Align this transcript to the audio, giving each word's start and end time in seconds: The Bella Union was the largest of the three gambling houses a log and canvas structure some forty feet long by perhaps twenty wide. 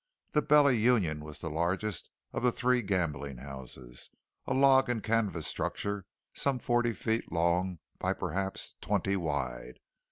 The 0.31 0.41
Bella 0.41 0.71
Union 0.71 1.23
was 1.23 1.41
the 1.41 1.49
largest 1.51 2.09
of 2.33 2.41
the 2.41 2.51
three 2.51 2.81
gambling 2.81 3.37
houses 3.37 4.09
a 4.47 4.53
log 4.55 4.89
and 4.89 5.03
canvas 5.03 5.45
structure 5.45 6.07
some 6.33 6.57
forty 6.57 6.93
feet 6.93 7.31
long 7.31 7.77
by 7.99 8.13
perhaps 8.13 8.73
twenty 8.81 9.15
wide. 9.15 9.77